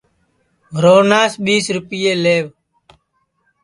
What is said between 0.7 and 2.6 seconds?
روہناس ٻیس رِپئے لیوَ